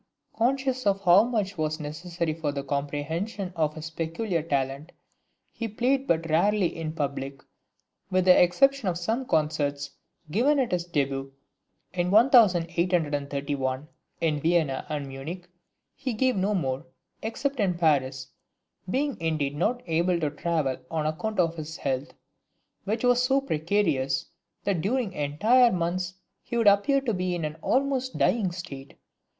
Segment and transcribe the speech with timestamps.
[0.35, 4.93] Conscious of how much was necessary for the comprehension of his peculiar talent,
[5.51, 7.43] he played but rarely in public.
[8.09, 9.91] With the exception of some concerts
[10.31, 11.31] given at his debut
[11.93, 13.87] in 1831,
[14.21, 15.47] in Vienna and Munich,
[15.93, 16.87] he gave no more,
[17.21, 18.25] except in Paris,
[18.89, 22.11] being indeed not able to travel on account of his health,
[22.85, 24.25] which was so precarious,
[24.63, 28.97] that during entire months, he would appear to be in an almost dying state.